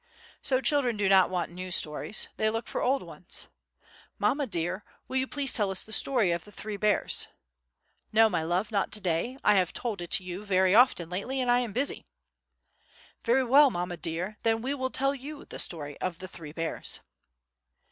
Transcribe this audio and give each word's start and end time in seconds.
So 0.41 0.61
children 0.61 0.97
do 0.97 1.07
not 1.07 1.29
want 1.29 1.51
new 1.51 1.69
stories; 1.69 2.27
they 2.37 2.49
look 2.49 2.65
for 2.67 2.81
old 2.81 3.03
ones. 3.03 3.47
"Mamma 4.17 4.47
dear, 4.47 4.83
will 5.07 5.17
you 5.17 5.27
please 5.27 5.53
tell 5.53 5.69
us 5.69 5.83
the 5.83 5.91
story 5.91 6.31
of 6.31 6.43
'The 6.43 6.51
Three 6.53 6.75
Bears'?" 6.75 7.27
"No, 8.11 8.27
my 8.27 8.41
love, 8.41 8.71
not 8.71 8.91
to 8.93 8.99
day, 8.99 9.37
I 9.43 9.53
have 9.53 9.73
told 9.73 10.01
it 10.01 10.19
you 10.19 10.43
very 10.43 10.73
often 10.73 11.07
lately 11.07 11.39
and 11.39 11.51
I 11.51 11.59
am 11.59 11.71
busy." 11.71 12.07
"Very 13.23 13.43
well, 13.43 13.69
Mamma 13.69 13.95
dear, 13.97 14.39
then 14.41 14.63
we 14.63 14.73
will 14.73 14.89
tell 14.89 15.13
you 15.13 15.45
the 15.45 15.59
story 15.59 16.01
of 16.01 16.17
'The 16.17 16.29
Three 16.29 16.51
Bears. 16.51 17.01